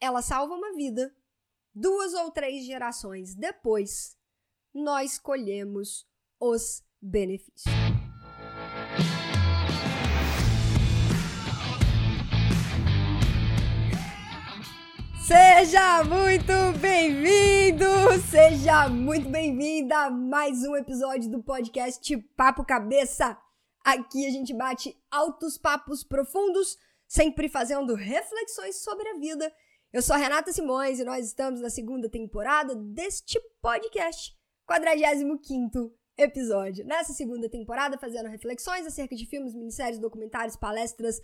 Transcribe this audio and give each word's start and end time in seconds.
ela 0.00 0.22
salva 0.22 0.54
uma 0.54 0.74
vida. 0.74 1.14
Duas 1.74 2.14
ou 2.14 2.30
três 2.30 2.64
gerações 2.64 3.34
depois, 3.34 4.16
nós 4.72 5.18
colhemos 5.18 6.06
os 6.40 6.82
benefícios. 7.00 7.64
Seja 15.26 16.04
muito 16.04 16.78
bem-vindo, 16.78 17.84
seja 18.30 18.88
muito 18.88 19.28
bem-vinda 19.28 20.04
a 20.04 20.10
mais 20.10 20.62
um 20.62 20.76
episódio 20.76 21.30
do 21.30 21.42
podcast 21.42 22.16
Papo 22.36 22.64
Cabeça. 22.64 23.36
Aqui 23.84 24.26
a 24.26 24.30
gente 24.30 24.54
bate 24.54 24.96
altos 25.10 25.58
papos 25.58 26.04
profundos, 26.04 26.78
sempre 27.08 27.48
fazendo 27.48 27.94
reflexões 27.94 28.82
sobre 28.82 29.08
a 29.08 29.18
vida. 29.18 29.52
Eu 29.96 30.02
sou 30.02 30.14
a 30.14 30.18
Renata 30.18 30.52
Simões 30.52 31.00
e 31.00 31.04
nós 31.04 31.24
estamos 31.24 31.58
na 31.62 31.70
segunda 31.70 32.06
temporada 32.06 32.74
deste 32.74 33.40
podcast, 33.62 34.36
45 34.66 35.90
episódio. 36.18 36.84
Nessa 36.84 37.14
segunda 37.14 37.48
temporada, 37.48 37.96
fazendo 37.96 38.28
reflexões 38.28 38.86
acerca 38.86 39.16
de 39.16 39.24
filmes, 39.24 39.54
minisséries, 39.54 39.98
documentários, 39.98 40.54
palestras, 40.54 41.18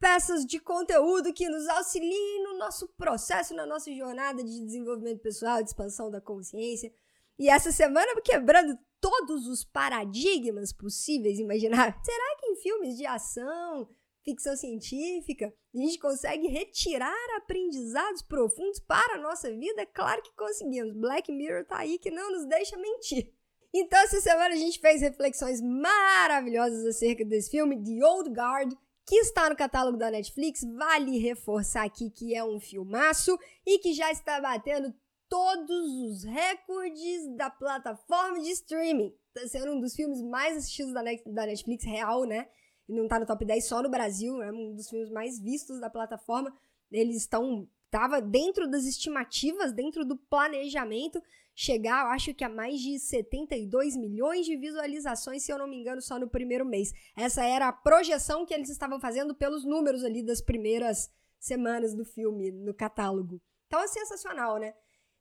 peças 0.00 0.46
de 0.46 0.58
conteúdo 0.58 1.34
que 1.34 1.50
nos 1.50 1.68
auxiliem 1.68 2.44
no 2.44 2.56
nosso 2.56 2.88
processo, 2.96 3.54
na 3.54 3.66
nossa 3.66 3.94
jornada 3.94 4.42
de 4.42 4.58
desenvolvimento 4.58 5.20
pessoal, 5.20 5.62
de 5.62 5.68
expansão 5.68 6.10
da 6.10 6.18
consciência. 6.18 6.90
E 7.38 7.50
essa 7.50 7.70
semana 7.70 8.18
quebrando 8.22 8.74
todos 9.02 9.46
os 9.46 9.66
paradigmas 9.66 10.72
possíveis, 10.72 11.38
imaginar. 11.38 11.94
Será 12.02 12.36
que 12.40 12.46
em 12.46 12.56
filmes 12.56 12.96
de 12.96 13.04
ação, 13.04 13.86
ficção 14.24 14.56
científica, 14.56 15.52
a 15.74 15.78
gente 15.78 15.98
consegue 15.98 16.48
retirar 16.48 17.36
aprendizados 17.36 18.22
profundos 18.22 18.80
para 18.80 19.16
a 19.16 19.20
nossa 19.20 19.50
vida? 19.50 19.86
Claro 19.86 20.22
que 20.22 20.34
conseguimos. 20.34 20.94
Black 20.96 21.30
Mirror 21.30 21.64
tá 21.66 21.78
aí 21.78 21.98
que 21.98 22.10
não 22.10 22.32
nos 22.32 22.46
deixa 22.46 22.76
mentir. 22.76 23.32
Então, 23.72 23.98
essa 23.98 24.20
semana 24.20 24.54
a 24.54 24.58
gente 24.58 24.78
fez 24.78 25.02
reflexões 25.02 25.60
maravilhosas 25.60 26.86
acerca 26.86 27.24
desse 27.24 27.50
filme, 27.50 27.82
The 27.82 28.06
Old 28.06 28.30
Guard, 28.30 28.72
que 29.06 29.16
está 29.16 29.50
no 29.50 29.56
catálogo 29.56 29.98
da 29.98 30.10
Netflix. 30.10 30.62
Vale 30.62 31.18
reforçar 31.18 31.84
aqui 31.84 32.08
que 32.08 32.34
é 32.34 32.44
um 32.44 32.60
filmaço 32.60 33.36
e 33.66 33.78
que 33.80 33.92
já 33.92 34.10
está 34.12 34.40
batendo 34.40 34.94
todos 35.28 35.70
os 36.04 36.24
recordes 36.24 37.36
da 37.36 37.50
plataforma 37.50 38.40
de 38.40 38.50
streaming. 38.52 39.12
Está 39.34 39.48
sendo 39.48 39.72
um 39.72 39.80
dos 39.80 39.94
filmes 39.94 40.22
mais 40.22 40.56
assistidos 40.56 40.94
da 40.94 41.46
Netflix 41.46 41.84
real, 41.84 42.24
né? 42.24 42.48
E 42.88 42.92
não 42.94 43.04
está 43.04 43.18
no 43.18 43.26
top 43.26 43.44
10 43.44 43.66
só 43.66 43.82
no 43.82 43.88
Brasil, 43.88 44.42
é 44.42 44.52
um 44.52 44.74
dos 44.74 44.88
filmes 44.88 45.10
mais 45.10 45.40
vistos 45.40 45.80
da 45.80 45.88
plataforma. 45.88 46.54
Eles 46.90 47.16
estão. 47.16 47.68
Tava 47.90 48.20
dentro 48.20 48.68
das 48.68 48.84
estimativas, 48.84 49.72
dentro 49.72 50.04
do 50.04 50.16
planejamento 50.16 51.22
chegar, 51.54 52.04
eu 52.04 52.10
acho 52.10 52.34
que 52.34 52.42
a 52.42 52.48
mais 52.48 52.80
de 52.80 52.98
72 52.98 53.96
milhões 53.96 54.44
de 54.44 54.56
visualizações, 54.56 55.44
se 55.44 55.52
eu 55.52 55.58
não 55.58 55.68
me 55.68 55.76
engano, 55.76 56.02
só 56.02 56.18
no 56.18 56.28
primeiro 56.28 56.66
mês. 56.66 56.92
Essa 57.16 57.44
era 57.44 57.68
a 57.68 57.72
projeção 57.72 58.44
que 58.44 58.52
eles 58.52 58.68
estavam 58.68 58.98
fazendo 58.98 59.34
pelos 59.34 59.64
números 59.64 60.02
ali 60.02 60.22
das 60.22 60.40
primeiras 60.40 61.08
semanas 61.38 61.94
do 61.94 62.04
filme 62.04 62.50
no 62.50 62.74
catálogo. 62.74 63.40
Então 63.66 63.80
é 63.80 63.86
sensacional, 63.86 64.58
né? 64.58 64.74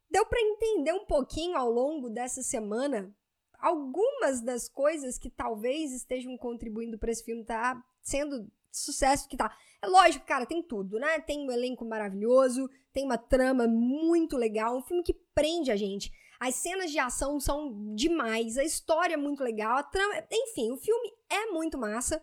Deu 0.09 0.25
para 0.25 0.41
entender 0.41 0.93
um 0.93 1.05
pouquinho 1.05 1.55
ao 1.55 1.69
longo 1.69 2.09
dessa 2.09 2.41
semana 2.41 3.15
algumas 3.63 4.41
das 4.41 4.67
coisas 4.67 5.17
que 5.17 5.29
talvez 5.29 5.93
estejam 5.93 6.37
contribuindo 6.37 6.99
para 6.99 7.11
esse 7.11 7.23
filme 7.23 7.45
tá 7.45 7.81
sendo 8.01 8.51
sucesso 8.69 9.27
que 9.29 9.37
tá. 9.37 9.55
É 9.81 9.87
lógico, 9.87 10.25
cara, 10.25 10.45
tem 10.45 10.61
tudo, 10.61 10.99
né? 10.99 11.21
Tem 11.21 11.47
um 11.47 11.51
elenco 11.51 11.85
maravilhoso, 11.85 12.69
tem 12.91 13.05
uma 13.05 13.17
trama 13.17 13.65
muito 13.65 14.35
legal, 14.35 14.77
um 14.77 14.81
filme 14.81 15.01
que 15.01 15.13
prende 15.33 15.71
a 15.71 15.77
gente. 15.77 16.11
As 16.39 16.55
cenas 16.55 16.91
de 16.91 16.99
ação 16.99 17.39
são 17.39 17.95
demais, 17.95 18.57
a 18.57 18.65
história 18.65 19.13
é 19.13 19.17
muito 19.17 19.41
legal, 19.41 19.77
a 19.77 19.83
trama. 19.83 20.13
Enfim, 20.29 20.71
o 20.71 20.77
filme 20.77 21.13
é 21.29 21.45
muito 21.45 21.77
massa. 21.77 22.21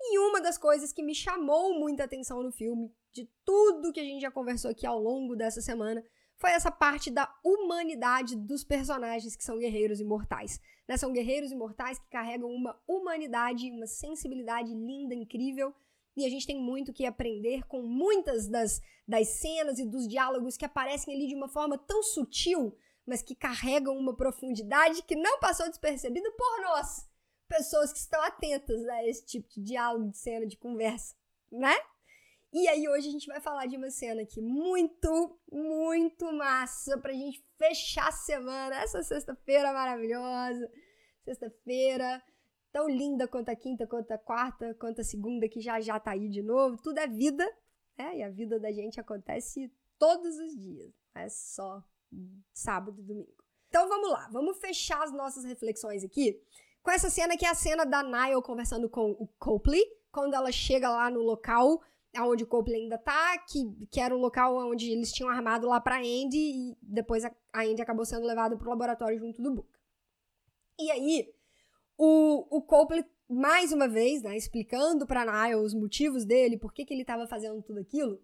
E 0.00 0.16
uma 0.20 0.40
das 0.40 0.56
coisas 0.56 0.92
que 0.92 1.02
me 1.02 1.14
chamou 1.14 1.76
muita 1.76 2.04
atenção 2.04 2.40
no 2.40 2.52
filme, 2.52 2.94
de 3.12 3.28
tudo 3.44 3.92
que 3.92 3.98
a 3.98 4.04
gente 4.04 4.20
já 4.20 4.30
conversou 4.30 4.70
aqui 4.70 4.86
ao 4.86 5.00
longo 5.00 5.34
dessa 5.34 5.60
semana, 5.60 6.04
foi 6.38 6.52
essa 6.52 6.70
parte 6.70 7.10
da 7.10 7.32
humanidade 7.44 8.36
dos 8.36 8.62
personagens 8.62 9.34
que 9.34 9.44
são 9.44 9.58
guerreiros 9.58 10.00
imortais. 10.00 10.60
Né? 10.86 10.96
São 10.96 11.12
guerreiros 11.12 11.50
imortais 11.50 11.98
que 11.98 12.08
carregam 12.08 12.48
uma 12.50 12.80
humanidade, 12.86 13.70
uma 13.70 13.86
sensibilidade 13.86 14.72
linda, 14.72 15.14
incrível. 15.14 15.74
E 16.16 16.24
a 16.24 16.30
gente 16.30 16.46
tem 16.46 16.60
muito 16.60 16.92
que 16.92 17.04
aprender 17.04 17.64
com 17.66 17.82
muitas 17.82 18.48
das, 18.48 18.80
das 19.06 19.28
cenas 19.28 19.78
e 19.78 19.84
dos 19.84 20.06
diálogos 20.08 20.56
que 20.56 20.64
aparecem 20.64 21.14
ali 21.14 21.26
de 21.26 21.34
uma 21.34 21.48
forma 21.48 21.76
tão 21.76 22.02
sutil, 22.02 22.74
mas 23.04 23.20
que 23.20 23.34
carregam 23.34 23.96
uma 23.96 24.16
profundidade 24.16 25.02
que 25.02 25.16
não 25.16 25.40
passou 25.40 25.68
despercebida 25.68 26.30
por 26.32 26.62
nós, 26.62 27.08
pessoas 27.48 27.92
que 27.92 27.98
estão 27.98 28.22
atentas 28.22 28.86
a 28.86 29.04
esse 29.06 29.24
tipo 29.26 29.48
de 29.48 29.62
diálogo, 29.62 30.10
de 30.10 30.18
cena, 30.18 30.46
de 30.46 30.56
conversa, 30.56 31.16
né? 31.50 31.74
E 32.52 32.66
aí 32.66 32.88
hoje 32.88 33.08
a 33.08 33.12
gente 33.12 33.26
vai 33.26 33.40
falar 33.40 33.66
de 33.66 33.76
uma 33.76 33.90
cena 33.90 34.22
aqui 34.22 34.40
muito, 34.40 35.38
muito 35.52 36.32
massa 36.32 36.96
pra 36.98 37.12
gente 37.12 37.44
fechar 37.58 38.08
a 38.08 38.12
semana, 38.12 38.76
essa 38.76 39.02
sexta-feira 39.02 39.70
maravilhosa, 39.72 40.70
sexta-feira 41.24 42.22
tão 42.72 42.88
linda 42.88 43.28
quanto 43.28 43.50
a 43.50 43.56
quinta, 43.56 43.86
quanto 43.86 44.12
a 44.12 44.18
quarta, 44.18 44.74
quanto 44.74 45.00
a 45.00 45.04
segunda 45.04 45.48
que 45.48 45.60
já 45.60 45.80
já 45.80 46.00
tá 46.00 46.12
aí 46.12 46.28
de 46.28 46.42
novo, 46.42 46.78
tudo 46.78 46.98
é 46.98 47.06
vida, 47.06 47.44
né? 47.98 48.18
E 48.18 48.22
a 48.22 48.30
vida 48.30 48.58
da 48.58 48.72
gente 48.72 48.98
acontece 48.98 49.70
todos 49.98 50.38
os 50.38 50.56
dias, 50.56 50.94
não 51.14 51.22
é 51.22 51.28
só 51.28 51.84
sábado 52.54 52.98
e 53.00 53.04
domingo. 53.04 53.44
Então 53.68 53.86
vamos 53.88 54.10
lá, 54.10 54.28
vamos 54.32 54.58
fechar 54.58 55.02
as 55.02 55.12
nossas 55.12 55.44
reflexões 55.44 56.02
aqui 56.02 56.40
com 56.82 56.90
essa 56.90 57.10
cena 57.10 57.36
que 57.36 57.44
é 57.44 57.50
a 57.50 57.54
cena 57.54 57.84
da 57.84 58.02
Niall 58.02 58.42
conversando 58.42 58.88
com 58.88 59.10
o 59.10 59.26
Copley, 59.38 59.84
quando 60.10 60.32
ela 60.32 60.50
chega 60.50 60.88
lá 60.88 61.10
no 61.10 61.20
local 61.20 61.82
onde 62.16 62.44
o 62.44 62.46
Copley 62.46 62.82
ainda 62.82 62.98
tá, 62.98 63.38
que, 63.38 63.86
que 63.90 64.00
era 64.00 64.14
o 64.14 64.18
local 64.18 64.56
onde 64.70 64.90
eles 64.90 65.12
tinham 65.12 65.30
armado 65.30 65.66
lá 65.66 65.80
pra 65.80 65.98
Andy, 65.98 66.38
e 66.38 66.76
depois 66.82 67.24
a, 67.24 67.34
a 67.52 67.62
Andy 67.62 67.82
acabou 67.82 68.04
sendo 68.04 68.26
levada 68.26 68.56
pro 68.56 68.70
laboratório 68.70 69.18
junto 69.18 69.42
do 69.42 69.54
Book. 69.54 69.68
E 70.78 70.90
aí, 70.90 71.28
o, 71.96 72.56
o 72.56 72.62
Copley, 72.62 73.04
mais 73.28 73.72
uma 73.72 73.88
vez, 73.88 74.22
né, 74.22 74.36
explicando 74.36 75.06
pra 75.06 75.24
Niall 75.24 75.62
os 75.62 75.74
motivos 75.74 76.24
dele, 76.24 76.56
por 76.56 76.72
que, 76.72 76.84
que 76.84 76.94
ele 76.94 77.04
tava 77.04 77.26
fazendo 77.26 77.62
tudo 77.62 77.80
aquilo, 77.80 78.22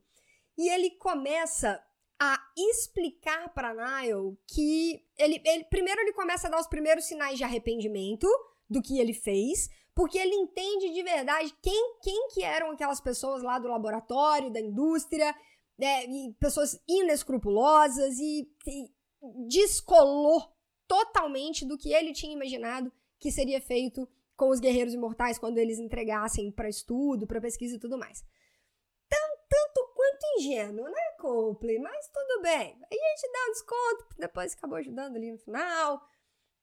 e 0.56 0.68
ele 0.68 0.90
começa 0.92 1.82
a 2.18 2.38
explicar 2.56 3.52
para 3.52 3.74
Niall 3.74 4.38
que 4.46 5.04
ele, 5.18 5.42
ele 5.44 5.64
primeiro 5.64 6.00
ele 6.00 6.12
começa 6.12 6.46
a 6.46 6.50
dar 6.50 6.60
os 6.60 6.66
primeiros 6.66 7.06
sinais 7.06 7.36
de 7.36 7.44
arrependimento 7.44 8.28
do 8.70 8.80
que 8.80 8.98
ele 8.98 9.12
fez, 9.12 9.68
porque 9.94 10.18
ele 10.18 10.34
entende 10.34 10.92
de 10.92 11.02
verdade 11.02 11.54
quem, 11.62 11.98
quem 12.02 12.28
que 12.28 12.42
eram 12.42 12.72
aquelas 12.72 13.00
pessoas 13.00 13.42
lá 13.42 13.58
do 13.58 13.68
laboratório, 13.68 14.52
da 14.52 14.60
indústria, 14.60 15.34
e 15.78 16.34
pessoas 16.38 16.80
inescrupulosas 16.88 18.18
e, 18.18 18.48
e 18.66 18.90
descolou 19.48 20.42
totalmente 20.86 21.64
do 21.64 21.78
que 21.78 21.92
ele 21.92 22.12
tinha 22.12 22.34
imaginado 22.34 22.92
que 23.18 23.32
seria 23.32 23.60
feito 23.60 24.08
com 24.36 24.50
os 24.50 24.60
guerreiros 24.60 24.94
imortais 24.94 25.38
quando 25.38 25.58
eles 25.58 25.78
entregassem 25.78 26.50
para 26.52 26.68
estudo, 26.68 27.26
para 27.26 27.40
pesquisa 27.40 27.76
e 27.76 27.78
tudo 27.78 27.98
mais 27.98 28.24
tanto 29.54 29.92
quanto 29.94 30.38
ingênuo, 30.38 30.88
né, 30.88 31.02
Copley? 31.18 31.78
Mas 31.78 32.08
tudo 32.08 32.42
bem. 32.42 32.76
A 32.90 32.94
gente 32.94 33.32
dá 33.32 33.38
um 33.48 33.52
desconto, 33.52 34.06
depois 34.18 34.54
acabou 34.54 34.78
ajudando 34.78 35.16
ali 35.16 35.32
no 35.32 35.38
final. 35.38 36.00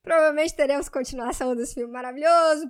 Provavelmente 0.04 0.56
teremos 0.56 0.90
continuação 0.90 1.56
desse 1.56 1.76
filme 1.76 1.92
maravilhoso. 1.92 2.70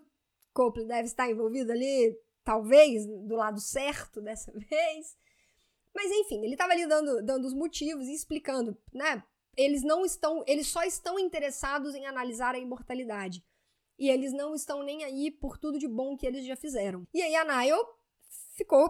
Copley 0.53 0.85
deve 0.85 1.07
estar 1.07 1.29
envolvido 1.29 1.71
ali, 1.71 2.17
talvez, 2.43 3.05
do 3.05 3.35
lado 3.35 3.59
certo 3.59 4.21
dessa 4.21 4.51
vez. 4.51 5.17
Mas 5.93 6.11
enfim, 6.11 6.43
ele 6.43 6.53
estava 6.53 6.73
ali 6.73 6.87
dando, 6.87 7.23
dando 7.23 7.45
os 7.45 7.53
motivos 7.53 8.07
e 8.07 8.13
explicando, 8.13 8.77
né? 8.93 9.23
Eles 9.57 9.83
não 9.83 10.05
estão, 10.05 10.43
eles 10.47 10.67
só 10.67 10.83
estão 10.83 11.19
interessados 11.19 11.93
em 11.93 12.05
analisar 12.05 12.55
a 12.55 12.59
imortalidade. 12.59 13.43
E 13.99 14.09
eles 14.09 14.33
não 14.33 14.55
estão 14.55 14.81
nem 14.81 15.03
aí 15.03 15.29
por 15.29 15.57
tudo 15.57 15.77
de 15.77 15.87
bom 15.87 16.15
que 16.15 16.25
eles 16.25 16.45
já 16.45 16.55
fizeram. 16.55 17.05
E 17.13 17.21
aí 17.21 17.35
a 17.35 17.43
Niall 17.43 17.85
ficou 18.55 18.89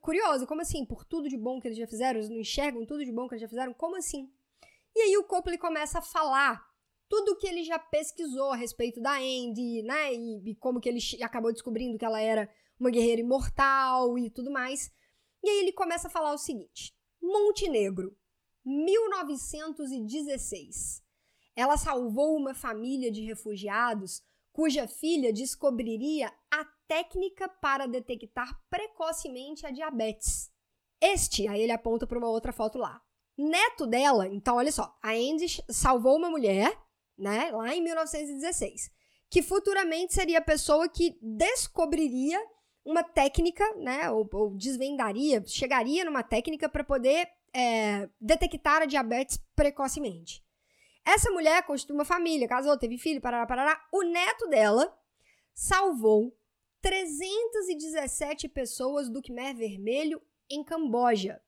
curioso, 0.00 0.46
como 0.46 0.60
assim? 0.60 0.84
Por 0.84 1.04
tudo 1.04 1.28
de 1.28 1.36
bom 1.36 1.60
que 1.60 1.68
eles 1.68 1.78
já 1.78 1.86
fizeram, 1.86 2.20
eles 2.20 2.30
não 2.30 2.38
enxergam 2.38 2.86
tudo 2.86 3.04
de 3.04 3.12
bom 3.12 3.26
que 3.26 3.34
eles 3.34 3.42
já 3.42 3.48
fizeram? 3.48 3.74
Como 3.74 3.96
assim? 3.96 4.30
E 4.94 5.00
aí 5.00 5.16
o 5.16 5.24
Copley 5.24 5.58
começa 5.58 5.98
a 5.98 6.02
falar 6.02 6.64
tudo 7.14 7.36
que 7.36 7.46
ele 7.46 7.62
já 7.62 7.78
pesquisou 7.78 8.50
a 8.50 8.56
respeito 8.56 9.00
da 9.00 9.18
Andy, 9.18 9.84
né? 9.84 10.12
E, 10.12 10.50
e, 10.50 10.56
como 10.56 10.80
que 10.80 10.88
ele 10.88 10.98
acabou 11.22 11.52
descobrindo 11.52 11.96
que 11.96 12.04
ela 12.04 12.20
era 12.20 12.52
uma 12.78 12.90
guerreira 12.90 13.20
imortal 13.20 14.18
e 14.18 14.28
tudo 14.28 14.50
mais. 14.50 14.90
E 15.40 15.48
aí 15.48 15.60
ele 15.60 15.72
começa 15.72 16.08
a 16.08 16.10
falar 16.10 16.34
o 16.34 16.38
seguinte: 16.38 16.92
Montenegro, 17.22 18.18
1916. 18.64 21.04
Ela 21.54 21.76
salvou 21.76 22.36
uma 22.36 22.52
família 22.52 23.12
de 23.12 23.20
refugiados 23.20 24.20
cuja 24.52 24.88
filha 24.88 25.32
descobriria 25.32 26.32
a 26.50 26.64
técnica 26.88 27.48
para 27.48 27.86
detectar 27.86 28.60
precocemente 28.68 29.64
a 29.64 29.70
diabetes. 29.70 30.50
Este, 31.00 31.46
aí 31.46 31.62
ele 31.62 31.70
aponta 31.70 32.08
para 32.08 32.18
uma 32.18 32.28
outra 32.28 32.52
foto 32.52 32.76
lá. 32.76 33.00
Neto 33.38 33.86
dela, 33.86 34.26
então 34.26 34.56
olha 34.56 34.72
só, 34.72 34.98
a 35.00 35.12
Andy 35.12 35.62
salvou 35.68 36.16
uma 36.16 36.28
mulher, 36.28 36.76
né, 37.18 37.50
lá 37.50 37.74
em 37.74 37.82
1916, 37.82 38.90
que 39.30 39.42
futuramente 39.42 40.14
seria 40.14 40.38
a 40.38 40.42
pessoa 40.42 40.88
que 40.88 41.18
descobriria 41.20 42.40
uma 42.84 43.02
técnica, 43.02 43.64
né, 43.76 44.10
ou, 44.10 44.28
ou 44.32 44.56
desvendaria, 44.56 45.42
chegaria 45.46 46.04
numa 46.04 46.22
técnica 46.22 46.68
para 46.68 46.84
poder 46.84 47.28
é, 47.54 48.08
detectar 48.20 48.82
a 48.82 48.86
diabetes 48.86 49.38
precocemente. 49.54 50.44
Essa 51.06 51.30
mulher 51.30 51.62
constitui 51.64 51.94
uma 51.94 52.04
família, 52.04 52.48
casou, 52.48 52.78
teve 52.78 52.98
filho, 52.98 53.20
parará, 53.20 53.46
parará. 53.46 53.80
O 53.92 54.02
neto 54.02 54.48
dela 54.48 54.92
salvou 55.52 56.34
317 56.80 58.48
pessoas 58.48 59.08
do 59.10 59.22
Khmer 59.22 59.54
Vermelho 59.54 60.20
em 60.50 60.64
Camboja. 60.64 61.40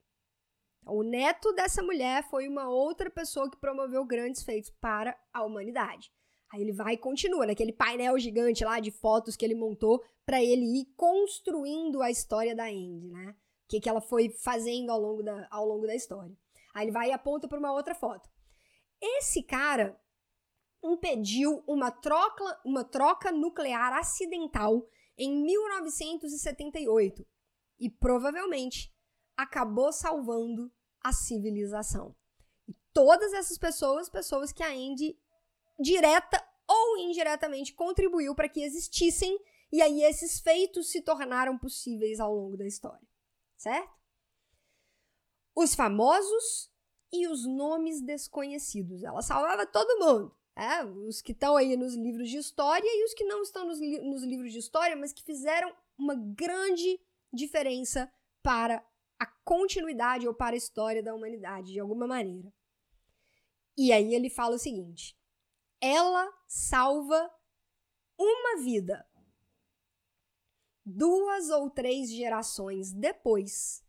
O 0.89 1.03
neto 1.03 1.53
dessa 1.53 1.83
mulher 1.83 2.23
foi 2.31 2.47
uma 2.47 2.69
outra 2.69 3.11
pessoa 3.11 3.51
que 3.51 3.57
promoveu 3.57 4.05
grandes 4.05 4.45
feitos 4.45 4.71
para 4.81 5.19
a 5.33 5.43
humanidade. 5.43 6.13
Aí 6.53 6.63
ele 6.63 6.73
vai 6.73 6.95
e 6.95 6.99
continua 6.99 7.45
naquele 7.45 7.73
painel 7.73 8.17
gigante 8.21 8.65
lá 8.65 8.79
de 8.79 8.93
fotos 8.93 9.35
que 9.35 9.45
ele 9.45 9.57
montou 9.57 10.01
para 10.25 10.41
ele 10.41 10.65
ir 10.81 10.87
construindo 10.97 12.01
a 12.01 12.09
história 12.09 12.55
da 12.55 12.67
Andy, 12.67 13.09
né? 13.09 13.31
O 13.65 13.69
que, 13.69 13.81
que 13.81 13.89
ela 13.89 14.01
foi 14.01 14.31
fazendo 14.31 14.91
ao 14.91 15.01
longo, 15.01 15.25
da, 15.25 15.49
ao 15.51 15.67
longo 15.67 15.89
da 15.89 15.95
história. 15.95 16.37
Aí 16.73 16.85
ele 16.85 16.93
vai 16.93 17.09
e 17.09 17.13
aponta 17.13 17.49
para 17.49 17.59
uma 17.59 17.73
outra 17.73 17.95
foto. 17.95 18.29
Esse 19.03 19.43
cara 19.43 20.01
impediu 20.85 21.65
uma 21.67 21.91
troca, 21.91 22.61
uma 22.65 22.85
troca 22.85 23.33
nuclear 23.33 23.93
acidental 23.93 24.87
em 25.19 25.43
1978 25.43 27.27
e 27.81 27.91
provavelmente 27.91 28.95
acabou 29.37 29.93
salvando 29.93 30.71
a 31.07 31.13
civilização. 31.13 32.15
E 32.69 32.75
todas 32.93 33.33
essas 33.33 33.57
pessoas, 33.57 34.09
pessoas 34.09 34.53
que 34.53 34.63
a 34.63 34.71
Andy 34.71 35.17
direta 35.79 36.43
ou 36.67 36.99
indiretamente 36.99 37.73
contribuiu 37.73 38.35
para 38.35 38.49
que 38.49 38.63
existissem 38.63 39.39
e 39.71 39.83
aí 39.83 40.03
esses 40.03 40.41
feitos 40.41 40.91
se 40.91 41.01
tornaram 41.01 41.59
possíveis 41.59 42.19
ao 42.19 42.35
longo 42.35 42.57
da 42.57 42.67
história, 42.67 43.07
certo? 43.57 43.95
Os 45.55 45.75
famosos 45.75 46.71
e 47.13 47.27
os 47.29 47.47
nomes 47.47 48.01
desconhecidos. 48.01 49.03
Ela 49.03 49.23
salvava 49.23 49.67
todo 49.67 49.99
mundo. 49.99 50.37
É, 50.55 50.85
os 50.85 51.21
que 51.21 51.33
estão 51.33 51.57
aí 51.57 51.77
nos 51.77 51.95
livros 51.95 52.31
de 52.31 52.39
história 52.39 52.89
e 52.89 53.05
os 53.05 53.13
que 53.13 53.25
não 53.25 53.43
estão 53.43 53.67
nos, 53.67 53.79
li 53.79 54.01
nos 54.01 54.23
livros 54.23 54.53
de 54.53 54.59
história, 54.59 54.97
mas 54.97 55.13
que 55.13 55.23
fizeram 55.23 55.75
uma 55.99 56.15
grande 56.15 56.99
diferença 57.33 58.11
para 58.43 58.83
a 59.19 59.27
continuidade 59.45 60.27
ou 60.27 60.35
para 60.35 60.55
a 60.55 60.59
história 60.59 61.03
da 61.03 61.15
humanidade, 61.15 61.73
de 61.73 61.81
alguma 61.81 62.07
maneira. 62.07 62.53
E 63.77 63.93
aí 63.93 64.15
ele 64.15 64.31
fala 64.31 64.57
o 64.57 64.59
seguinte: 64.59 65.17
ela 65.81 66.33
salva 66.47 67.31
uma 68.19 68.63
vida. 68.63 69.07
Duas 70.85 71.51
ou 71.51 71.69
três 71.69 72.11
gerações 72.11 72.93
depois, 72.93 73.85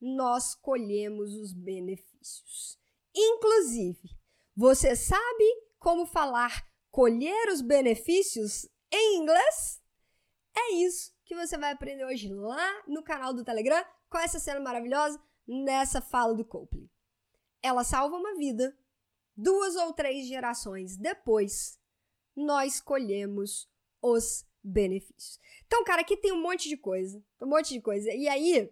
nós 0.00 0.54
colhemos 0.54 1.34
os 1.34 1.52
benefícios. 1.52 2.78
Inclusive, 3.14 4.16
você 4.56 4.96
sabe 4.96 5.44
como 5.78 6.06
falar 6.06 6.66
colher 6.90 7.48
os 7.48 7.60
benefícios 7.60 8.66
em 8.90 9.18
inglês? 9.18 9.82
É 10.56 10.72
isso 10.76 11.12
que 11.24 11.34
você 11.34 11.58
vai 11.58 11.72
aprender 11.72 12.04
hoje 12.04 12.32
lá 12.32 12.82
no 12.86 13.02
canal 13.02 13.34
do 13.34 13.44
Telegram 13.44 13.84
com 14.08 14.18
essa 14.18 14.38
cena 14.38 14.60
maravilhosa 14.60 15.20
nessa 15.46 16.00
fala 16.00 16.34
do 16.34 16.44
Copley. 16.44 16.90
Ela 17.62 17.84
salva 17.84 18.16
uma 18.16 18.34
vida. 18.36 18.76
Duas 19.36 19.76
ou 19.76 19.92
três 19.92 20.26
gerações 20.26 20.96
depois, 20.96 21.78
nós 22.34 22.80
colhemos 22.80 23.70
os 24.02 24.44
benefícios. 24.62 25.38
Então, 25.64 25.84
cara, 25.84 26.00
aqui 26.00 26.16
tem 26.16 26.32
um 26.32 26.42
monte 26.42 26.68
de 26.68 26.76
coisa. 26.76 27.22
Um 27.40 27.46
monte 27.46 27.72
de 27.72 27.80
coisa. 27.80 28.12
E 28.12 28.28
aí, 28.28 28.68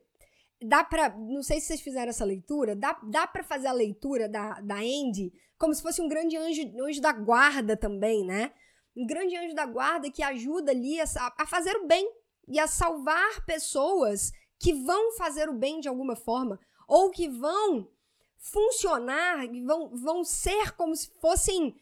dá 0.60 0.82
pra. 0.82 1.16
Não 1.16 1.42
sei 1.42 1.60
se 1.60 1.66
vocês 1.66 1.80
fizeram 1.80 2.10
essa 2.10 2.24
leitura, 2.24 2.74
dá, 2.74 2.98
dá 3.04 3.28
pra 3.28 3.44
fazer 3.44 3.68
a 3.68 3.72
leitura 3.72 4.28
da, 4.28 4.60
da 4.60 4.78
Andy 4.78 5.32
como 5.58 5.74
se 5.74 5.82
fosse 5.82 6.02
um 6.02 6.08
grande 6.08 6.36
anjo, 6.36 6.62
anjo 6.82 7.00
da 7.00 7.12
guarda 7.12 7.76
também, 7.76 8.24
né? 8.24 8.52
Um 8.94 9.06
grande 9.06 9.36
anjo 9.36 9.54
da 9.54 9.66
guarda 9.66 10.10
que 10.10 10.22
ajuda 10.22 10.70
ali 10.70 11.00
a, 11.00 11.04
a 11.38 11.46
fazer 11.46 11.76
o 11.76 11.86
bem 11.86 12.10
e 12.48 12.58
a 12.58 12.66
salvar 12.66 13.44
pessoas 13.44 14.32
que 14.58 14.72
vão 14.72 15.12
fazer 15.12 15.48
o 15.48 15.54
bem 15.54 15.80
de 15.80 15.88
alguma 15.88 16.16
forma 16.16 16.58
ou 16.88 17.10
que 17.10 17.28
vão 17.28 17.88
funcionar, 18.38 19.46
vão, 19.64 19.96
vão 19.96 20.24
ser 20.24 20.72
como 20.76 20.94
se 20.94 21.10
fossem 21.20 21.74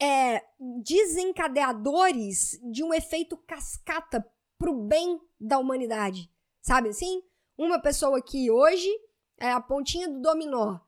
é, 0.00 0.44
desencadeadores 0.82 2.60
de 2.62 2.84
um 2.84 2.92
efeito 2.92 3.36
cascata 3.36 4.24
pro 4.58 4.74
bem 4.74 5.20
da 5.40 5.58
humanidade. 5.58 6.30
Sabe 6.60 6.90
assim? 6.90 7.22
Uma 7.56 7.80
pessoa 7.80 8.20
que 8.20 8.50
hoje 8.50 8.90
é 9.38 9.50
a 9.50 9.60
pontinha 9.60 10.08
do 10.08 10.20
dominó 10.20 10.78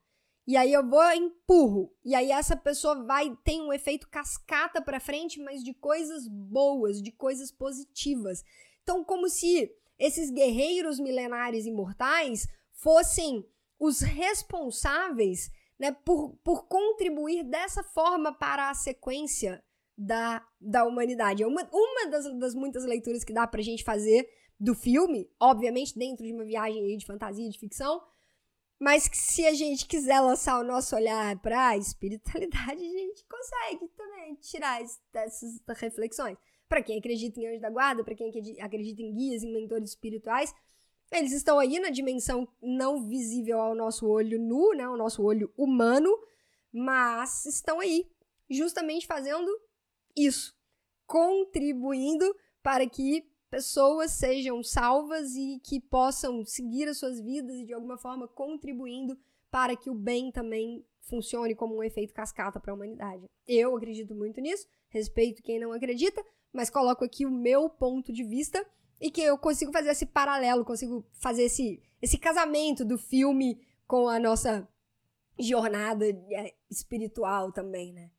e 0.46 0.56
aí 0.56 0.72
eu 0.72 0.86
vou 0.86 1.12
empurro. 1.12 1.94
E 2.04 2.14
aí 2.14 2.30
essa 2.30 2.56
pessoa 2.56 3.04
vai 3.04 3.36
tem 3.44 3.62
um 3.62 3.72
efeito 3.72 4.08
cascata 4.08 4.82
para 4.82 5.00
frente, 5.00 5.40
mas 5.40 5.62
de 5.62 5.72
coisas 5.72 6.26
boas, 6.26 7.00
de 7.00 7.12
coisas 7.12 7.52
positivas. 7.52 8.44
Então, 8.82 9.04
como 9.04 9.28
se 9.28 9.72
esses 9.98 10.30
guerreiros 10.30 10.98
milenares 10.98 11.66
imortais 11.66 12.46
fossem 12.72 13.46
os 13.78 14.00
responsáveis 14.00 15.50
né, 15.78 15.92
por, 15.92 16.36
por 16.44 16.66
contribuir 16.66 17.44
dessa 17.44 17.82
forma 17.82 18.32
para 18.32 18.70
a 18.70 18.74
sequência 18.74 19.62
da, 19.96 20.46
da 20.60 20.84
humanidade. 20.84 21.42
É 21.42 21.46
uma, 21.46 21.68
uma 21.72 22.06
das, 22.08 22.38
das 22.38 22.54
muitas 22.54 22.84
leituras 22.84 23.24
que 23.24 23.32
dá 23.32 23.46
pra 23.46 23.62
gente 23.62 23.84
fazer 23.84 24.28
do 24.58 24.74
filme, 24.74 25.28
obviamente 25.40 25.98
dentro 25.98 26.24
de 26.24 26.32
uma 26.32 26.44
viagem 26.44 26.96
de 26.96 27.04
fantasia, 27.04 27.50
de 27.50 27.58
ficção, 27.58 28.00
mas 28.78 29.08
que 29.08 29.16
se 29.16 29.46
a 29.46 29.52
gente 29.52 29.86
quiser 29.86 30.20
lançar 30.20 30.58
o 30.60 30.64
nosso 30.64 30.94
olhar 30.96 31.36
para 31.40 31.68
a 31.68 31.76
espiritualidade, 31.76 32.84
a 32.84 32.98
gente 32.98 33.24
consegue 33.28 33.88
também 33.96 34.34
tirar 34.36 34.80
essas 34.82 35.60
reflexões. 35.76 36.36
Para 36.72 36.82
quem 36.82 36.98
acredita 36.98 37.38
em 37.38 37.48
anjo 37.48 37.60
da 37.60 37.68
guarda, 37.68 38.02
para 38.02 38.14
quem 38.14 38.30
acredita 38.58 39.02
em 39.02 39.12
guias, 39.12 39.42
em 39.42 39.52
mentores 39.52 39.90
espirituais, 39.90 40.54
eles 41.12 41.30
estão 41.30 41.58
aí 41.58 41.78
na 41.78 41.90
dimensão 41.90 42.48
não 42.62 43.06
visível 43.06 43.60
ao 43.60 43.74
nosso 43.74 44.08
olho 44.08 44.40
nu, 44.40 44.72
né, 44.72 44.84
ao 44.84 44.96
nosso 44.96 45.22
olho 45.22 45.52
humano, 45.54 46.08
mas 46.72 47.44
estão 47.44 47.78
aí 47.78 48.10
justamente 48.48 49.06
fazendo 49.06 49.46
isso, 50.16 50.56
contribuindo 51.06 52.34
para 52.62 52.88
que 52.88 53.22
pessoas 53.50 54.12
sejam 54.12 54.62
salvas 54.62 55.34
e 55.34 55.60
que 55.62 55.78
possam 55.78 56.42
seguir 56.42 56.88
as 56.88 56.96
suas 56.96 57.20
vidas 57.20 57.54
e 57.54 57.66
de 57.66 57.74
alguma 57.74 57.98
forma 57.98 58.26
contribuindo 58.26 59.18
para 59.50 59.76
que 59.76 59.90
o 59.90 59.94
bem 59.94 60.32
também 60.32 60.82
funcione 61.02 61.54
como 61.54 61.76
um 61.76 61.82
efeito 61.82 62.14
cascata 62.14 62.58
para 62.58 62.72
a 62.72 62.74
humanidade. 62.74 63.28
Eu 63.46 63.76
acredito 63.76 64.14
muito 64.14 64.40
nisso, 64.40 64.66
respeito 64.88 65.42
quem 65.42 65.60
não 65.60 65.70
acredita, 65.70 66.24
mas 66.52 66.70
coloco 66.70 67.04
aqui 67.04 67.24
o 67.24 67.30
meu 67.30 67.68
ponto 67.68 68.12
de 68.12 68.24
vista 68.24 68.64
e 69.00 69.10
que 69.10 69.20
eu 69.20 69.36
consigo 69.38 69.72
fazer 69.72 69.90
esse 69.90 70.06
paralelo, 70.06 70.64
consigo 70.64 71.04
fazer 71.14 71.44
esse, 71.44 71.82
esse 72.00 72.18
casamento 72.18 72.84
do 72.84 72.98
filme 72.98 73.60
com 73.86 74.08
a 74.08 74.18
nossa 74.18 74.68
jornada 75.38 76.06
é, 76.06 76.54
espiritual 76.70 77.52
também, 77.52 77.92
né? 77.92 78.10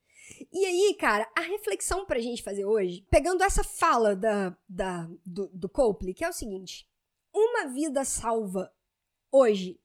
E 0.51 0.65
aí, 0.65 0.95
cara, 0.95 1.29
a 1.35 1.41
reflexão 1.41 2.05
pra 2.05 2.19
gente 2.19 2.43
fazer 2.43 2.65
hoje, 2.65 3.05
pegando 3.09 3.43
essa 3.43 3.63
fala 3.63 4.15
da, 4.15 4.57
da, 4.67 5.09
do, 5.25 5.47
do 5.49 5.69
Copley, 5.69 6.13
que 6.13 6.23
é 6.23 6.29
o 6.29 6.33
seguinte: 6.33 6.87
uma 7.33 7.67
vida 7.67 8.05
salva 8.05 8.73
hoje, 9.31 9.79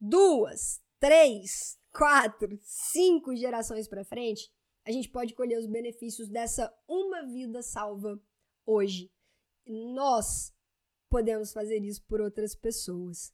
duas, 0.00 0.80
três, 0.98 1.78
quatro, 1.92 2.58
cinco 2.62 3.34
gerações 3.34 3.88
para 3.88 4.04
frente, 4.04 4.50
a 4.84 4.90
gente 4.90 5.08
pode 5.08 5.34
colher 5.34 5.58
os 5.58 5.66
benefícios 5.66 6.28
dessa 6.28 6.72
uma 6.88 7.22
vida 7.26 7.62
salva 7.62 8.20
hoje. 8.64 9.10
Nós 9.66 10.52
podemos 11.08 11.52
fazer 11.52 11.82
isso 11.84 12.02
por 12.04 12.20
outras 12.20 12.54
pessoas. 12.54 13.32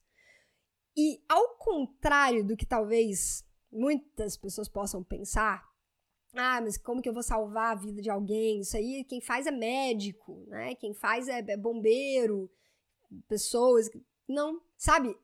E 0.96 1.22
ao 1.28 1.56
contrário 1.56 2.44
do 2.44 2.56
que 2.56 2.66
talvez 2.66 3.44
muitas 3.70 4.36
pessoas 4.36 4.68
possam 4.68 5.04
pensar, 5.04 5.62
ah, 6.34 6.60
mas 6.60 6.76
como 6.76 7.00
que 7.00 7.08
eu 7.08 7.14
vou 7.14 7.22
salvar 7.22 7.72
a 7.72 7.80
vida 7.80 8.02
de 8.02 8.10
alguém? 8.10 8.60
Isso 8.60 8.76
aí 8.76 9.04
quem 9.04 9.20
faz 9.20 9.46
é 9.46 9.50
médico, 9.50 10.44
né? 10.48 10.74
Quem 10.74 10.92
faz 10.94 11.28
é, 11.28 11.38
é 11.38 11.56
bombeiro, 11.56 12.50
pessoas. 13.28 13.90
Não, 14.28 14.60
sabe? 14.76 15.16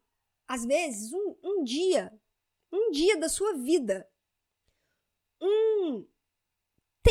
Às 0.47 0.65
vezes, 0.65 1.13
um, 1.13 1.37
um 1.43 1.65
dia, 1.65 2.13
um 2.71 2.91
dia 2.91 3.19
da 3.19 3.29
sua 3.29 3.55
vida, 3.55 4.09
um 5.41 6.07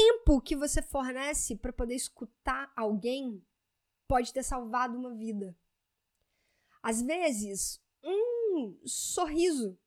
tempo 0.01 0.41
que 0.41 0.55
você 0.55 0.81
fornece 0.81 1.55
para 1.55 1.72
poder 1.72 1.96
escutar 1.96 2.72
alguém 2.75 3.46
pode 4.08 4.34
ter 4.34 4.43
salvado 4.43 4.98
uma 4.98 5.13
vida. 5.13 5.55
Às 6.81 7.01
vezes, 7.01 7.79
um 8.03 8.79
sorriso 8.86 9.77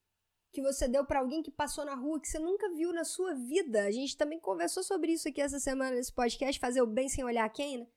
que 0.52 0.62
você 0.62 0.86
deu 0.86 1.04
para 1.04 1.18
alguém 1.18 1.42
que 1.42 1.50
passou 1.50 1.84
na 1.84 1.96
rua 1.96 2.20
que 2.20 2.28
você 2.28 2.38
nunca 2.38 2.72
viu 2.72 2.92
na 2.92 3.04
sua 3.04 3.34
vida. 3.34 3.84
A 3.84 3.90
gente 3.90 4.16
também 4.16 4.38
conversou 4.38 4.84
sobre 4.84 5.12
isso 5.12 5.28
aqui 5.28 5.40
essa 5.40 5.58
semana 5.58 5.96
nesse 5.96 6.12
podcast, 6.12 6.60
fazer 6.60 6.80
o 6.80 6.86
bem 6.86 7.08
sem 7.08 7.24
olhar 7.24 7.48
quem, 7.50 7.78
né? 7.78 7.88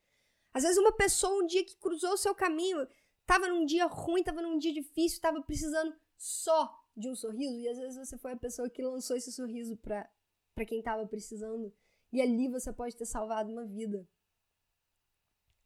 Às 0.52 0.64
vezes 0.64 0.78
uma 0.80 0.92
pessoa 0.92 1.44
um 1.44 1.46
dia 1.46 1.64
que 1.64 1.78
cruzou 1.78 2.14
o 2.14 2.18
seu 2.18 2.34
caminho, 2.34 2.88
tava 3.28 3.48
num 3.48 3.64
dia 3.64 3.86
ruim, 3.86 4.24
tava 4.24 4.42
num 4.42 4.58
dia 4.58 4.74
difícil, 4.74 5.22
tava 5.22 5.40
precisando 5.44 5.96
só 6.18 6.84
de 6.96 7.08
um 7.08 7.16
sorriso, 7.16 7.60
e 7.60 7.68
às 7.70 7.78
vezes 7.78 7.96
você 7.96 8.18
foi 8.18 8.32
a 8.32 8.38
pessoa 8.38 8.68
que 8.68 8.82
lançou 8.82 9.16
esse 9.16 9.32
sorriso 9.32 9.78
para 9.78 10.10
para 10.56 10.66
quem 10.66 10.82
tava 10.82 11.06
precisando, 11.06 11.72
e 12.12 12.22
ali 12.22 12.48
você 12.48 12.72
pode 12.72 12.96
ter 12.96 13.06
salvado 13.06 13.52
uma 13.52 13.66
vida. 13.66 14.08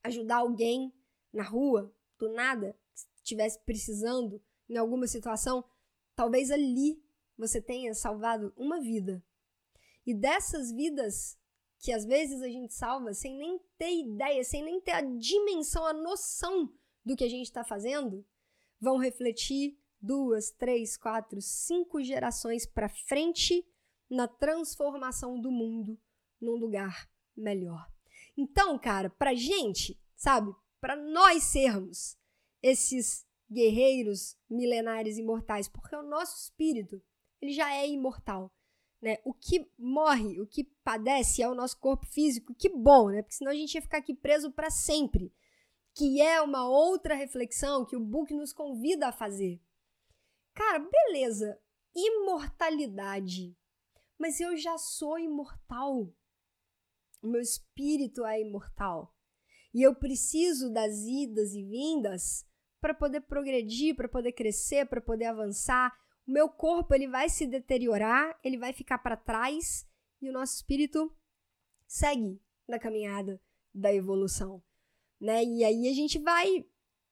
Ajudar 0.03 0.37
alguém 0.37 0.93
na 1.31 1.43
rua, 1.43 1.93
do 2.17 2.29
nada, 2.29 2.77
que 3.15 3.21
estivesse 3.23 3.59
precisando 3.63 4.41
em 4.67 4.77
alguma 4.77 5.07
situação, 5.07 5.63
talvez 6.15 6.49
ali 6.51 7.03
você 7.37 7.61
tenha 7.61 7.93
salvado 7.93 8.53
uma 8.57 8.79
vida. 8.79 9.23
E 10.05 10.13
dessas 10.13 10.71
vidas 10.71 11.37
que 11.79 11.91
às 11.91 12.05
vezes 12.05 12.41
a 12.41 12.47
gente 12.47 12.73
salva 12.73 13.13
sem 13.13 13.35
nem 13.35 13.59
ter 13.77 13.91
ideia, 13.91 14.43
sem 14.43 14.63
nem 14.63 14.79
ter 14.79 14.91
a 14.91 15.01
dimensão, 15.01 15.85
a 15.85 15.93
noção 15.93 16.71
do 17.03 17.15
que 17.15 17.23
a 17.23 17.29
gente 17.29 17.47
está 17.47 17.63
fazendo, 17.63 18.23
vão 18.79 18.97
refletir 18.97 19.79
duas, 19.99 20.51
três, 20.51 20.95
quatro, 20.95 21.41
cinco 21.41 22.03
gerações 22.03 22.67
para 22.67 22.87
frente 22.87 23.67
na 24.07 24.27
transformação 24.27 25.39
do 25.39 25.51
mundo 25.51 25.99
num 26.41 26.55
lugar 26.55 27.09
melhor. 27.35 27.87
Então, 28.35 28.77
cara, 28.79 29.09
pra 29.09 29.33
gente, 29.33 29.99
sabe, 30.15 30.53
para 30.79 30.95
nós 30.95 31.43
sermos 31.43 32.17
esses 32.61 33.25
guerreiros 33.49 34.37
milenares 34.49 35.17
imortais, 35.17 35.67
porque 35.67 35.95
o 35.95 36.03
nosso 36.03 36.37
espírito, 36.37 37.01
ele 37.41 37.51
já 37.51 37.73
é 37.73 37.87
imortal. 37.87 38.51
Né? 39.01 39.17
O 39.25 39.33
que 39.33 39.69
morre, 39.77 40.39
o 40.39 40.47
que 40.47 40.63
padece 40.83 41.41
é 41.41 41.49
o 41.49 41.55
nosso 41.55 41.79
corpo 41.79 42.05
físico. 42.05 42.53
Que 42.53 42.69
bom, 42.69 43.09
né? 43.09 43.23
Porque 43.23 43.35
senão 43.35 43.51
a 43.51 43.55
gente 43.55 43.73
ia 43.73 43.81
ficar 43.81 43.97
aqui 43.97 44.13
preso 44.13 44.51
para 44.51 44.69
sempre. 44.69 45.33
Que 45.93 46.21
é 46.21 46.39
uma 46.39 46.69
outra 46.69 47.15
reflexão 47.15 47.83
que 47.83 47.95
o 47.95 47.99
book 47.99 48.31
nos 48.33 48.53
convida 48.53 49.07
a 49.07 49.11
fazer. 49.11 49.59
Cara, 50.53 50.79
beleza. 50.79 51.59
Imortalidade. 51.95 53.57
Mas 54.19 54.39
eu 54.39 54.55
já 54.55 54.77
sou 54.77 55.17
imortal. 55.17 56.13
O 57.21 57.27
meu 57.27 57.41
espírito 57.41 58.25
é 58.25 58.41
imortal. 58.41 59.15
E 59.73 59.81
eu 59.81 59.95
preciso 59.95 60.71
das 60.71 60.97
idas 61.05 61.53
e 61.53 61.63
vindas 61.63 62.45
para 62.81 62.93
poder 62.93 63.21
progredir, 63.21 63.95
para 63.95 64.09
poder 64.09 64.31
crescer, 64.31 64.87
para 64.87 64.99
poder 64.99 65.25
avançar. 65.25 65.95
O 66.27 66.31
meu 66.31 66.49
corpo 66.49 66.93
ele 66.93 67.07
vai 67.07 67.29
se 67.29 67.45
deteriorar, 67.45 68.37
ele 68.43 68.57
vai 68.57 68.73
ficar 68.73 68.97
para 68.97 69.15
trás 69.15 69.87
e 70.21 70.29
o 70.29 70.33
nosso 70.33 70.55
espírito 70.55 71.15
segue 71.87 72.41
na 72.67 72.79
caminhada 72.79 73.41
da 73.73 73.93
evolução, 73.93 74.63
né? 75.19 75.43
E 75.43 75.63
aí 75.63 75.87
a 75.87 75.93
gente 75.93 76.19
vai 76.19 76.65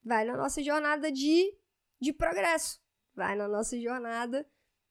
vai 0.03 0.25
na 0.25 0.35
nossa 0.35 0.63
jornada 0.63 1.11
de 1.11 1.53
de 1.99 2.13
progresso, 2.13 2.81
vai 3.13 3.35
na 3.35 3.47
nossa 3.47 3.79
jornada 3.79 4.49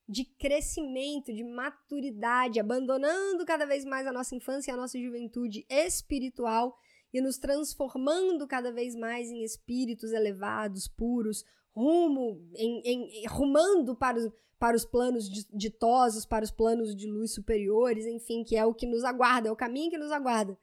de 0.09 0.25
crescimento, 0.25 1.33
de 1.33 1.45
maturidade, 1.45 2.59
abandonando 2.59 3.45
cada 3.45 3.67
vez 3.67 3.85
mais 3.85 4.07
a 4.07 4.13
nossa 4.13 4.35
infância 4.35 4.71
e 4.71 4.75
a 4.75 4.77
nossa 4.77 4.99
juventude 4.99 5.67
espiritual 5.69 6.75
e 7.13 7.21
nos 7.21 7.39
transformando 7.39 8.47
cada 8.47 8.73
vez 8.73 8.95
mais 8.95 9.29
em 9.29 9.45
espíritos 9.45 10.13
elevados, 10.13 10.89
puros, 10.89 11.45
rumo, 11.75 12.43
em, 12.55 12.81
em, 12.85 13.27
rumando 13.27 13.95
para 13.95 14.19
os, 14.19 14.33
para 14.59 14.77
os 14.77 14.85
planos 14.85 15.29
ditosos, 15.53 16.25
para 16.25 16.45
os 16.45 16.51
planos 16.51 16.97
de 16.97 17.07
luz 17.07 17.35
superiores, 17.35 18.07
enfim, 18.07 18.43
que 18.43 18.57
é 18.57 18.65
o 18.65 18.75
que 18.75 18.87
nos 18.87 19.05
aguarda, 19.05 19.49
é 19.49 19.53
o 19.53 19.57
caminho 19.57 19.91
que 19.91 19.99
nos 19.99 20.11
aguarda. 20.11 20.59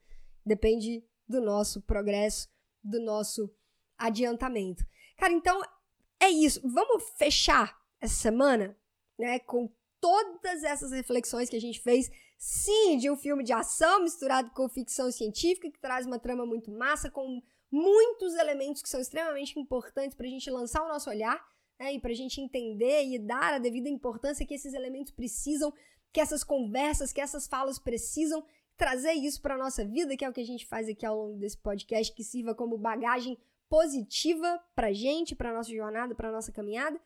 Depende 0.46 1.04
do 1.28 1.40
nosso 1.40 1.82
progresso, 1.82 2.48
do 2.84 3.00
nosso 3.00 3.50
adiantamento. 3.98 4.84
Cara, 5.18 5.34
então 5.34 5.62
é 6.20 6.30
isso. 6.30 6.62
Vamos 6.64 7.04
fechar 7.18 7.75
essa 8.00 8.16
semana, 8.16 8.78
né, 9.17 9.39
com 9.39 9.69
todas 10.00 10.63
essas 10.63 10.91
reflexões 10.91 11.50
que 11.50 11.55
a 11.55 11.62
gente 11.62 11.79
fez 11.81 12.10
sim, 12.38 12.98
de 12.98 13.10
um 13.10 13.15
filme 13.15 13.43
de 13.43 13.53
ação 13.53 14.03
misturado 14.03 14.51
com 14.51 14.69
ficção 14.69 15.12
científica, 15.12 15.72
que 15.72 15.79
traz 15.79 16.05
uma 16.05 16.19
trama 16.19 16.45
muito 16.45 16.72
massa, 16.72 17.10
com 17.10 17.41
muitos 17.72 18.36
elementos 18.36 18.81
que 18.81 18.89
são 18.89 19.00
extremamente 19.00 19.60
importantes 19.60 20.15
para 20.15 20.27
a 20.27 20.29
gente 20.29 20.50
lançar 20.50 20.84
o 20.84 20.88
nosso 20.88 21.10
olhar 21.10 21.43
né, 21.79 21.93
e 21.93 22.00
para 22.00 22.12
a 22.12 22.15
gente 22.15 22.39
entender 22.39 23.03
e 23.05 23.19
dar 23.19 23.53
a 23.53 23.60
devida 23.60 23.89
importância 23.89 24.45
que 24.45 24.53
esses 24.53 24.74
elementos 24.74 25.12
precisam, 25.12 25.74
que 26.13 26.19
essas 26.19 26.43
conversas, 26.43 27.12
que 27.12 27.22
essas 27.22 27.48
falas 27.48 27.79
precisam, 27.79 28.45
trazer 28.77 29.13
isso 29.13 29.41
para 29.41 29.55
a 29.55 29.57
nossa 29.57 29.86
vida, 29.86 30.15
que 30.15 30.24
é 30.24 30.29
o 30.29 30.34
que 30.34 30.41
a 30.41 30.45
gente 30.45 30.65
faz 30.65 30.88
aqui 30.88 31.05
ao 31.05 31.17
longo 31.17 31.39
desse 31.39 31.57
podcast, 31.57 32.13
que 32.13 32.24
sirva 32.24 32.53
como 32.53 32.77
bagagem 32.77 33.38
positiva 33.69 34.62
para 34.75 34.88
a 34.88 34.93
gente, 34.93 35.36
para 35.36 35.53
nossa 35.53 35.72
jornada, 35.72 36.13
para 36.13 36.31
nossa 36.31 36.51
caminhada. 36.51 37.00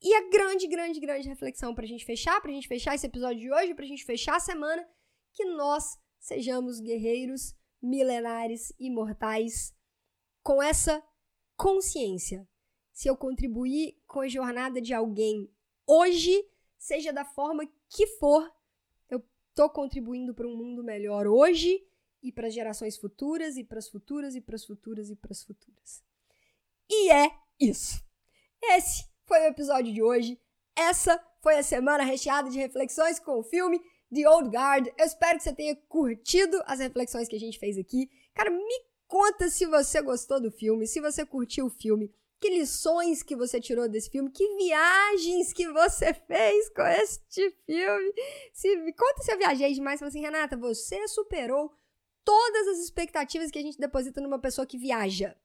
E 0.00 0.14
a 0.14 0.30
grande, 0.30 0.66
grande, 0.68 1.00
grande 1.00 1.28
reflexão 1.28 1.74
pra 1.74 1.86
gente 1.86 2.04
fechar, 2.04 2.40
pra 2.40 2.52
gente 2.52 2.68
fechar 2.68 2.94
esse 2.94 3.06
episódio 3.06 3.40
de 3.40 3.52
hoje, 3.52 3.74
pra 3.74 3.84
gente 3.84 4.04
fechar 4.04 4.36
a 4.36 4.40
semana, 4.40 4.86
que 5.32 5.44
nós 5.44 5.98
sejamos 6.20 6.80
guerreiros 6.80 7.54
milenares, 7.82 8.72
imortais, 8.78 9.74
com 10.42 10.62
essa 10.62 11.02
consciência. 11.56 12.48
Se 12.92 13.08
eu 13.08 13.16
contribuir 13.16 14.00
com 14.06 14.20
a 14.20 14.28
jornada 14.28 14.80
de 14.80 14.94
alguém 14.94 15.50
hoje, 15.86 16.44
seja 16.76 17.12
da 17.12 17.24
forma 17.24 17.68
que 17.88 18.06
for, 18.18 18.48
eu 19.10 19.22
tô 19.54 19.68
contribuindo 19.68 20.34
para 20.34 20.46
um 20.46 20.56
mundo 20.56 20.82
melhor 20.84 21.26
hoje 21.26 21.84
e 22.22 22.32
para 22.32 22.48
as 22.48 22.54
gerações 22.54 22.96
futuras 22.96 23.56
e 23.56 23.64
para 23.64 23.78
as 23.78 23.88
futuras 23.88 24.34
e 24.34 24.40
para 24.40 24.56
as 24.56 24.64
futuras 24.64 25.10
e 25.10 25.16
para 25.16 25.32
as 25.32 25.42
futuras. 25.42 26.04
E 26.88 27.10
é 27.10 27.30
isso. 27.60 28.04
Esse 28.60 29.07
foi 29.28 29.40
o 29.42 29.48
episódio 29.48 29.92
de 29.92 30.02
hoje. 30.02 30.40
Essa 30.74 31.22
foi 31.42 31.58
a 31.58 31.62
semana 31.62 32.02
recheada 32.02 32.48
de 32.48 32.58
reflexões 32.58 33.20
com 33.20 33.38
o 33.38 33.42
filme 33.42 33.80
The 34.12 34.28
Old 34.28 34.48
Guard. 34.48 34.88
Eu 34.96 35.04
espero 35.04 35.36
que 35.36 35.44
você 35.44 35.52
tenha 35.52 35.76
curtido 35.88 36.60
as 36.66 36.80
reflexões 36.80 37.28
que 37.28 37.36
a 37.36 37.40
gente 37.40 37.58
fez 37.58 37.76
aqui. 37.76 38.10
Cara, 38.34 38.50
me 38.50 38.82
conta 39.06 39.50
se 39.50 39.66
você 39.66 40.00
gostou 40.00 40.40
do 40.40 40.50
filme, 40.50 40.86
se 40.86 41.00
você 41.00 41.26
curtiu 41.26 41.66
o 41.66 41.70
filme, 41.70 42.10
que 42.40 42.48
lições 42.48 43.22
que 43.22 43.36
você 43.36 43.60
tirou 43.60 43.88
desse 43.88 44.10
filme, 44.10 44.30
que 44.30 44.56
viagens 44.56 45.52
que 45.52 45.68
você 45.70 46.14
fez 46.26 46.70
com 46.70 46.82
este 46.82 47.50
filme. 47.66 48.12
Se, 48.52 48.76
me 48.76 48.92
conta 48.92 49.22
se 49.22 49.32
eu 49.32 49.38
viajei 49.38 49.74
demais. 49.74 50.00
Fala 50.00 50.08
assim, 50.08 50.20
Renata, 50.20 50.56
você 50.56 51.06
superou 51.06 51.72
todas 52.24 52.68
as 52.68 52.78
expectativas 52.78 53.50
que 53.50 53.58
a 53.58 53.62
gente 53.62 53.78
deposita 53.78 54.20
numa 54.20 54.38
pessoa 54.38 54.66
que 54.66 54.78
viaja. 54.78 55.36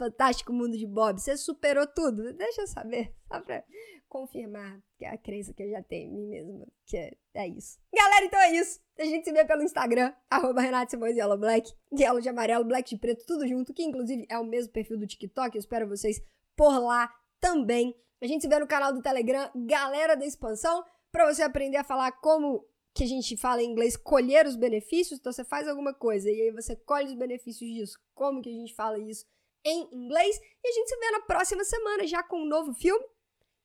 Fantástico 0.00 0.50
Mundo 0.50 0.78
de 0.78 0.86
Bob, 0.86 1.20
você 1.20 1.36
superou 1.36 1.86
tudo. 1.86 2.32
Deixa 2.32 2.62
eu 2.62 2.66
saber, 2.66 3.14
só 3.28 3.38
pra 3.42 3.62
confirmar 4.08 4.82
que 4.96 5.04
é 5.04 5.10
a 5.10 5.18
crença 5.18 5.52
que 5.52 5.62
eu 5.62 5.70
já 5.70 5.82
tenho 5.82 6.08
em 6.08 6.14
mim 6.14 6.26
mesma, 6.26 6.66
que 6.86 6.96
é, 6.96 7.12
é 7.34 7.46
isso. 7.46 7.78
Galera, 7.94 8.24
então 8.24 8.40
é 8.40 8.56
isso. 8.56 8.80
A 8.98 9.04
gente 9.04 9.24
se 9.24 9.32
vê 9.32 9.44
pelo 9.44 9.62
Instagram, 9.62 10.10
arroba 10.30 10.62
Renato 10.62 10.90
Simões 10.90 11.18
Yellow 11.18 11.36
Black, 11.36 11.70
Yellow 11.92 12.18
de 12.18 12.30
amarelo, 12.30 12.64
Black 12.64 12.88
de 12.88 12.98
preto, 12.98 13.26
tudo 13.26 13.46
junto, 13.46 13.74
que 13.74 13.82
inclusive 13.82 14.24
é 14.30 14.38
o 14.38 14.44
mesmo 14.44 14.72
perfil 14.72 14.98
do 14.98 15.06
TikTok, 15.06 15.54
eu 15.54 15.60
espero 15.60 15.86
vocês 15.86 16.18
por 16.56 16.78
lá 16.78 17.14
também. 17.38 17.94
A 18.22 18.26
gente 18.26 18.40
se 18.40 18.48
vê 18.48 18.58
no 18.58 18.66
canal 18.66 18.94
do 18.94 19.02
Telegram, 19.02 19.50
Galera 19.66 20.16
da 20.16 20.24
Expansão, 20.24 20.82
para 21.12 21.30
você 21.30 21.42
aprender 21.42 21.76
a 21.76 21.84
falar 21.84 22.10
como 22.12 22.66
que 22.94 23.04
a 23.04 23.06
gente 23.06 23.36
fala 23.36 23.62
em 23.62 23.70
inglês, 23.70 23.98
colher 23.98 24.46
os 24.46 24.56
benefícios. 24.56 25.20
Então 25.20 25.30
você 25.30 25.44
faz 25.44 25.68
alguma 25.68 25.92
coisa 25.92 26.30
e 26.30 26.40
aí 26.40 26.50
você 26.50 26.74
colhe 26.74 27.06
os 27.06 27.14
benefícios 27.14 27.70
disso. 27.70 27.98
Como 28.14 28.40
que 28.40 28.48
a 28.48 28.52
gente 28.52 28.74
fala 28.74 28.98
isso 28.98 29.26
em 29.64 29.88
inglês. 29.92 30.36
E 30.62 30.68
a 30.68 30.72
gente 30.72 30.88
se 30.88 30.96
vê 30.96 31.10
na 31.10 31.20
próxima 31.20 31.64
semana 31.64 32.06
já 32.06 32.22
com 32.22 32.42
um 32.42 32.46
novo 32.46 32.72
filme, 32.74 33.04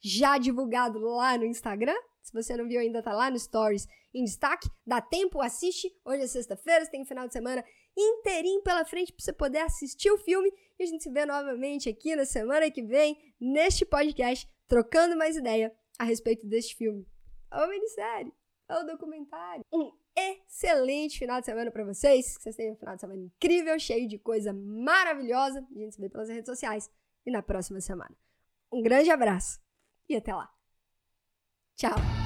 já 0.01 0.37
divulgado 0.37 0.99
lá 0.99 1.37
no 1.37 1.45
Instagram. 1.45 1.97
Se 2.21 2.33
você 2.33 2.57
não 2.57 2.67
viu 2.67 2.79
ainda, 2.79 3.03
tá 3.03 3.13
lá 3.13 3.29
no 3.29 3.39
Stories 3.39 3.87
em 4.13 4.23
destaque. 4.23 4.69
Dá 4.85 5.01
tempo, 5.01 5.41
assiste. 5.41 5.93
Hoje 6.03 6.23
é 6.23 6.27
sexta-feira, 6.27 6.85
tem 6.87 7.05
final 7.05 7.27
de 7.27 7.33
semana 7.33 7.63
inteirinho 7.97 8.61
pela 8.61 8.83
frente 8.83 9.13
para 9.13 9.23
você 9.23 9.33
poder 9.33 9.59
assistir 9.59 10.11
o 10.11 10.17
filme. 10.17 10.51
E 10.77 10.83
a 10.83 10.85
gente 10.85 11.03
se 11.03 11.11
vê 11.11 11.25
novamente 11.25 11.87
aqui 11.87 12.15
na 12.15 12.25
semana 12.25 12.69
que 12.69 12.81
vem, 12.81 13.17
neste 13.39 13.85
podcast, 13.85 14.47
trocando 14.67 15.15
mais 15.15 15.35
ideia 15.37 15.73
a 15.97 16.03
respeito 16.03 16.47
deste 16.47 16.75
filme. 16.75 17.07
Ou 17.51 17.69
minissérie, 17.69 18.33
ou 18.69 18.85
documentário. 18.85 19.63
Um 19.71 19.91
excelente 20.15 21.19
final 21.19 21.39
de 21.39 21.45
semana 21.45 21.71
para 21.71 21.83
vocês. 21.83 22.37
Que 22.37 22.43
vocês 22.43 22.55
tenham 22.55 22.73
um 22.73 22.77
final 22.77 22.95
de 22.95 23.01
semana 23.01 23.21
incrível, 23.21 23.77
cheio 23.79 24.07
de 24.07 24.17
coisa 24.17 24.53
maravilhosa. 24.53 25.65
A 25.75 25.79
gente 25.79 25.95
se 25.95 26.01
vê 26.01 26.09
pelas 26.09 26.29
redes 26.29 26.45
sociais 26.45 26.89
e 27.25 27.31
na 27.31 27.41
próxima 27.41 27.81
semana. 27.81 28.15
Um 28.71 28.81
grande 28.81 29.09
abraço 29.09 29.59
e 30.07 30.15
até 30.15 30.33
lá. 30.33 30.51
Tchau! 31.75 32.24